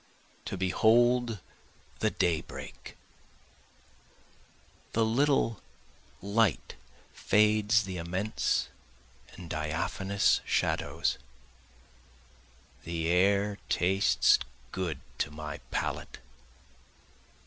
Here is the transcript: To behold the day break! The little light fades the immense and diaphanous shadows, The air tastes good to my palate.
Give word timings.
To 0.45 0.57
behold 0.57 1.41
the 1.99 2.09
day 2.09 2.41
break! 2.41 2.97
The 4.93 5.05
little 5.05 5.61
light 6.23 6.73
fades 7.13 7.83
the 7.83 7.97
immense 7.97 8.69
and 9.33 9.47
diaphanous 9.47 10.41
shadows, 10.43 11.19
The 12.83 13.09
air 13.09 13.59
tastes 13.69 14.39
good 14.71 14.97
to 15.19 15.29
my 15.29 15.59
palate. 15.69 16.17